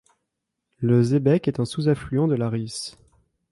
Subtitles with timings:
[0.79, 2.95] Le Sébec est un sous-affluent de la Risle.